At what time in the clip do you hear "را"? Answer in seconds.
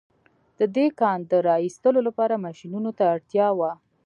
1.47-1.55